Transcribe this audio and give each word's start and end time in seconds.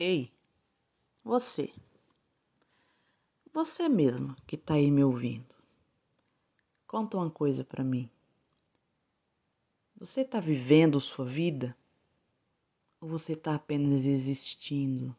Ei, 0.00 0.32
você. 1.24 1.74
Você 3.52 3.88
mesmo 3.88 4.36
que 4.46 4.56
tá 4.56 4.74
aí 4.74 4.92
me 4.92 5.02
ouvindo. 5.02 5.56
Conta 6.86 7.16
uma 7.16 7.28
coisa 7.28 7.64
para 7.64 7.82
mim. 7.82 8.08
Você 9.96 10.24
tá 10.24 10.38
vivendo 10.38 11.00
sua 11.00 11.24
vida? 11.24 11.76
Ou 13.00 13.08
você 13.08 13.34
tá 13.34 13.56
apenas 13.56 14.04
existindo? 14.04 15.16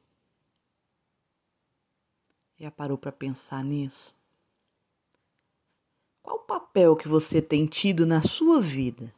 Já 2.58 2.72
parou 2.72 2.98
para 2.98 3.12
pensar 3.12 3.66
nisso? 3.66 4.16
Qual 6.24 6.38
o 6.38 6.44
papel 6.44 6.96
que 6.96 7.10
você 7.10 7.42
tem 7.42 7.68
tido 7.68 8.06
na 8.06 8.22
sua 8.22 8.62
vida? 8.62 9.14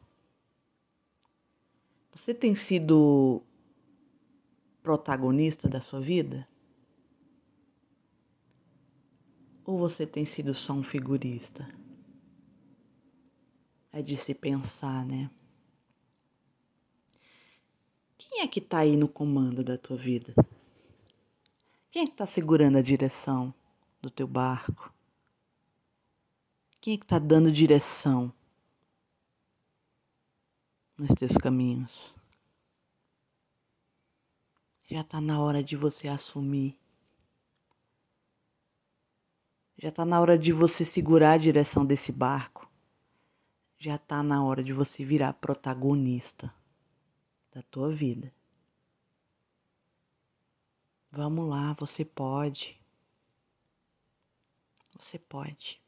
Você 2.12 2.34
tem 2.34 2.56
sido 2.56 3.40
protagonista 4.82 5.68
da 5.68 5.80
sua 5.80 6.00
vida? 6.00 6.46
Ou 9.64 9.78
você 9.78 10.06
tem 10.06 10.26
sido 10.26 10.54
só 10.54 10.72
um 10.72 10.82
figurista? 10.82 11.68
É 13.92 14.02
de 14.02 14.16
se 14.16 14.34
pensar, 14.34 15.06
né? 15.06 15.30
Quem 18.18 18.40
é 18.40 18.48
que 18.48 18.60
tá 18.60 18.78
aí 18.78 18.96
no 18.96 19.08
comando 19.08 19.62
da 19.62 19.78
tua 19.78 19.96
vida? 19.96 20.34
Quem 21.90 22.02
é 22.02 22.06
que 22.06 22.16
tá 22.16 22.26
segurando 22.26 22.78
a 22.78 22.82
direção 22.82 23.54
do 24.00 24.10
teu 24.10 24.26
barco? 24.26 24.92
Quem 26.80 26.94
é 26.94 26.98
que 26.98 27.06
tá 27.06 27.18
dando 27.18 27.52
direção 27.52 28.32
nos 30.98 31.14
teus 31.14 31.36
caminhos? 31.36 32.16
Já 34.92 35.02
tá 35.02 35.20
na 35.20 35.40
hora 35.40 35.62
de 35.62 35.76
você 35.76 36.06
assumir 36.06 36.78
já 39.82 39.88
está 39.88 40.04
na 40.04 40.20
hora 40.20 40.38
de 40.38 40.52
você 40.52 40.84
segurar 40.84 41.32
a 41.32 41.38
direção 41.38 41.84
desse 41.84 42.12
barco. 42.12 42.70
Já 43.76 43.96
está 43.96 44.22
na 44.22 44.44
hora 44.44 44.62
de 44.62 44.72
você 44.72 45.04
virar 45.04 45.32
protagonista 45.32 46.54
da 47.52 47.62
tua 47.62 47.90
vida. 47.90 48.32
Vamos 51.10 51.48
lá, 51.48 51.72
você 51.72 52.04
pode. 52.04 52.80
Você 54.96 55.18
pode. 55.18 55.82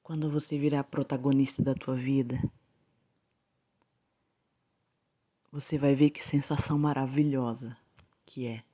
Quando 0.00 0.30
você 0.30 0.56
virar 0.56 0.84
protagonista 0.84 1.60
da 1.60 1.74
tua 1.74 1.96
vida, 1.96 2.40
você 5.52 5.76
vai 5.76 5.94
ver 5.94 6.08
que 6.08 6.24
sensação 6.24 6.78
maravilhosa 6.78 7.76
que 8.24 8.46
é. 8.46 8.64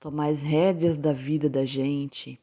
Tomar 0.00 0.28
as 0.28 0.42
rédeas 0.42 0.96
da 0.96 1.12
vida 1.12 1.50
da 1.50 1.66
gente, 1.66 2.40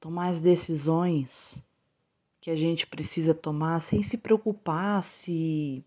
tomar 0.00 0.28
as 0.28 0.40
decisões 0.40 1.62
que 2.40 2.50
a 2.50 2.56
gente 2.56 2.86
precisa 2.86 3.34
tomar 3.34 3.80
sem 3.80 4.02
se 4.02 4.16
preocupar 4.16 5.02
se 5.02 5.84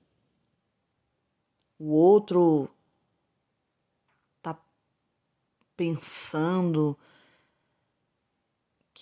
o 1.80 1.89
outro 1.89 2.69
tá 4.42 4.59
pensando 5.75 6.95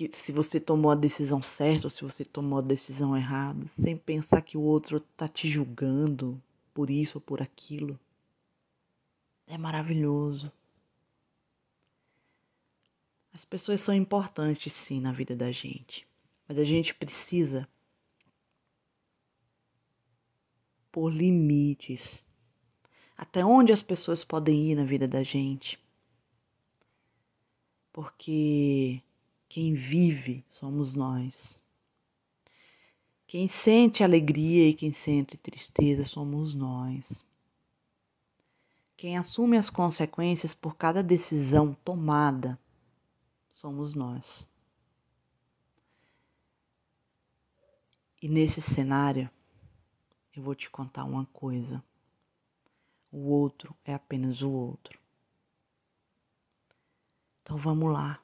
que 0.07 0.17
se 0.17 0.31
você 0.31 0.61
tomou 0.61 0.91
a 0.91 0.95
decisão 0.95 1.41
certa 1.41 1.87
ou 1.87 1.89
se 1.89 2.03
você 2.03 2.23
tomou 2.23 2.59
a 2.59 2.61
decisão 2.61 3.17
errada, 3.17 3.67
sem 3.67 3.97
pensar 3.97 4.41
que 4.41 4.57
o 4.57 4.61
outro 4.61 5.01
tá 5.01 5.27
te 5.27 5.49
julgando 5.49 6.41
por 6.73 6.89
isso 6.89 7.17
ou 7.17 7.21
por 7.21 7.41
aquilo 7.41 7.99
é 9.45 9.57
maravilhoso. 9.57 10.49
As 13.33 13.43
pessoas 13.43 13.81
são 13.81 13.93
importantes 13.93 14.71
sim 14.73 15.01
na 15.01 15.11
vida 15.11 15.35
da 15.35 15.51
gente, 15.51 16.07
mas 16.47 16.57
a 16.57 16.63
gente 16.63 16.95
precisa 16.95 17.67
pôr 20.91 21.11
limites. 21.11 22.23
Até 23.17 23.43
onde 23.43 23.73
as 23.73 23.83
pessoas 23.83 24.23
podem 24.23 24.71
ir 24.71 24.75
na 24.75 24.85
vida 24.85 25.07
da 25.07 25.23
gente? 25.23 25.77
Porque 27.91 29.01
quem 29.49 29.73
vive 29.73 30.45
somos 30.47 30.95
nós. 30.95 31.59
Quem 33.25 33.47
sente 33.47 34.03
alegria 34.03 34.69
e 34.69 34.73
quem 34.73 34.93
sente 34.93 35.35
tristeza 35.37 36.05
somos 36.05 36.53
nós. 36.53 37.25
Quem 38.95 39.17
assume 39.17 39.57
as 39.57 39.69
consequências 39.69 40.53
por 40.53 40.75
cada 40.75 41.01
decisão 41.01 41.73
tomada 41.83 42.59
somos 43.49 43.95
nós. 43.95 44.47
E 48.21 48.27
nesse 48.27 48.61
cenário, 48.61 49.29
eu 50.35 50.43
vou 50.43 50.53
te 50.53 50.69
contar 50.69 51.05
uma 51.05 51.25
coisa: 51.27 51.83
o 53.11 53.29
outro 53.29 53.75
é 53.83 53.93
apenas 53.93 54.41
o 54.41 54.51
outro. 54.51 54.99
Então 57.41 57.57
vamos 57.57 57.91
lá. 57.91 58.21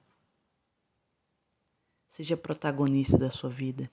Seja 2.16 2.38
protagonista 2.38 3.18
da 3.18 3.30
sua 3.30 3.50
vida. 3.50 3.92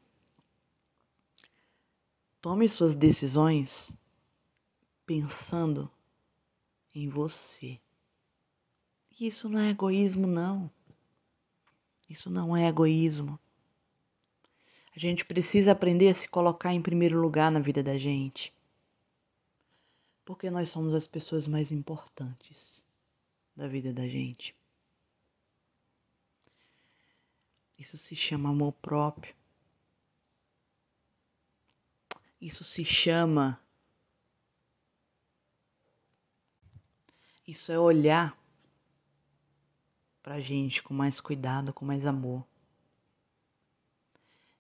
Tome 2.41 2.69
suas 2.69 2.95
decisões 2.95 3.97
pensando 5.05 5.91
em 6.95 7.09
você. 7.09 7.81
Isso 9.19 9.49
não 9.49 9.59
é 9.59 9.71
egoísmo, 9.71 10.29
não. 10.29 10.71
Isso 12.09 12.31
não 12.31 12.57
é 12.57 12.69
egoísmo. 12.69 13.37
A 14.95 15.01
gente 15.01 15.25
precisa 15.25 15.73
aprender 15.73 16.09
a 16.09 16.15
se 16.15 16.29
colocar 16.29 16.73
em 16.73 16.81
primeiro 16.81 17.21
lugar 17.21 17.51
na 17.51 17.59
vida 17.59 17.83
da 17.83 17.99
gente. 17.99 18.55
Porque 20.25 20.49
nós 20.49 20.71
somos 20.71 20.95
as 20.95 21.09
pessoas 21.09 21.49
mais 21.49 21.73
importantes 21.73 22.85
da 23.57 23.67
vida 23.67 23.93
da 23.93 24.07
gente. 24.07 24.55
Isso 27.83 27.99
se 27.99 28.15
chama 28.15 28.51
amor 28.51 28.75
próprio. 28.75 29.35
Isso 32.41 32.63
se 32.63 32.85
chama 32.85 33.61
Isso 37.45 37.73
é 37.73 37.79
olhar 37.79 38.39
para 40.23 40.37
a 40.37 40.41
gente 40.41 40.81
com 40.81 40.95
mais 40.95 41.21
cuidado, 41.21 41.73
com 41.73 41.85
mais 41.85 42.07
amor. 42.07 42.47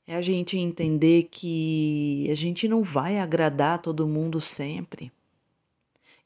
É 0.04 0.16
a 0.16 0.20
gente 0.20 0.58
entender 0.58 1.28
que 1.30 2.28
a 2.28 2.34
gente 2.34 2.66
não 2.66 2.82
vai 2.82 3.20
agradar 3.20 3.80
todo 3.80 4.08
mundo 4.08 4.40
sempre. 4.40 5.12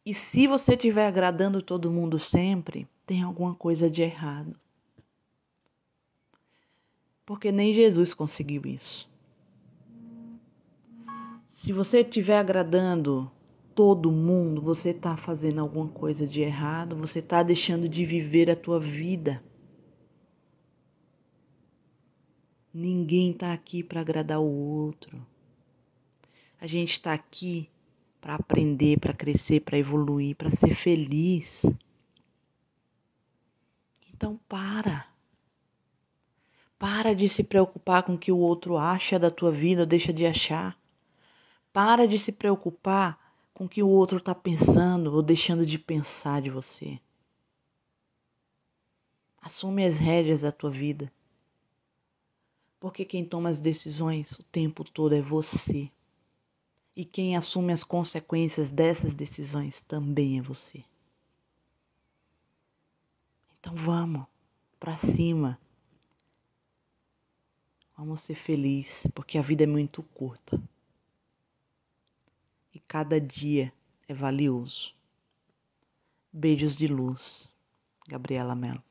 E 0.05 0.15
se 0.15 0.47
você 0.47 0.73
estiver 0.73 1.07
agradando 1.07 1.61
todo 1.61 1.93
mundo 1.93 2.19
sempre, 2.19 2.89
tem 3.05 3.23
alguma 3.23 3.55
coisa 3.55 3.91
de 3.91 4.01
errado. 4.01 4.59
Porque 7.27 7.51
nem 7.51 7.75
Jesus 7.75 8.15
conseguiu 8.15 8.63
isso. 8.65 9.11
Se 11.49 11.73
você 11.73 12.01
estiver 12.01 12.39
agradando 12.39 13.31
todo 13.75 14.13
mundo, 14.13 14.63
você 14.63 14.91
está 14.91 15.17
fazendo 15.17 15.61
alguma 15.61 15.89
coisa 15.89 16.27
de 16.27 16.41
errado, 16.41 16.97
você 16.97 17.19
está 17.19 17.43
deixando 17.43 17.89
de 17.89 18.05
viver 18.05 18.49
a 18.49 18.55
tua 18.55 18.79
vida. 18.79 19.43
Ninguém 22.73 23.33
está 23.33 23.53
aqui 23.53 23.83
para 23.83 24.01
agradar 24.01 24.39
o 24.39 24.47
outro. 24.47 25.27
A 26.61 26.67
gente 26.67 26.93
está 26.93 27.13
aqui 27.13 27.69
para 28.21 28.37
aprender, 28.37 29.01
para 29.01 29.13
crescer, 29.13 29.61
para 29.61 29.79
evoluir, 29.79 30.37
para 30.37 30.51
ser 30.51 30.75
feliz. 30.75 31.65
Então 34.15 34.39
para. 34.49 35.16
Para 36.79 37.15
de 37.15 37.29
se 37.29 37.43
preocupar 37.43 38.03
com 38.03 38.15
o 38.15 38.19
que 38.19 38.31
o 38.31 38.39
outro 38.39 38.77
acha 38.77 39.19
da 39.19 39.31
tua 39.31 39.51
vida 39.51 39.83
ou 39.83 39.87
deixa 39.87 40.13
de 40.13 40.27
achar. 40.27 40.79
Para 41.73 42.07
de 42.07 42.19
se 42.19 42.33
preocupar 42.33 43.19
com 43.55 43.65
o 43.65 43.69
que 43.69 43.83
o 43.83 43.89
outro 43.89 44.19
está 44.19 44.35
pensando 44.35 45.15
ou 45.15 45.23
deixando 45.23 45.65
de 45.65 45.79
pensar 45.79 46.43
de 46.43 46.51
você. 46.51 47.01
Assume 49.41 49.85
as 49.85 49.99
rédeas 49.99 50.43
da 50.43 50.53
tua 50.53 50.71
vida. 50.71 51.11
Porque 52.79 53.05
quem 53.05 53.25
toma 53.25 53.49
as 53.49 53.61
decisões 53.61 54.33
o 54.33 54.43
tempo 54.43 54.85
todo 54.85 55.15
é 55.15 55.23
você. 55.23 55.91
E 56.95 57.05
quem 57.05 57.37
assume 57.37 57.73
as 57.73 57.85
consequências 57.85 58.69
dessas 58.69 59.15
decisões 59.15 59.81
também 59.81 60.39
é 60.39 60.43
você. 60.43 60.85
Então 63.59 63.75
vamos 63.75 64.27
para 64.79 64.97
cima. 64.97 65.59
Vamos 67.97 68.21
ser 68.21 68.35
felizes, 68.35 69.07
porque 69.15 69.39
a 69.39 69.43
vida 69.43 69.65
é 69.65 69.67
muito 69.67 70.03
curta. 70.03 70.61
E 72.75 72.79
cada 72.81 73.19
dia 73.19 73.73
é 74.07 74.13
valioso. 74.13 74.95
Beijos 76.31 76.77
de 76.77 76.87
luz, 76.87 77.51
Gabriela 78.07 78.55
Mello. 78.55 78.86